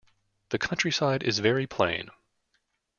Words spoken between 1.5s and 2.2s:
plain.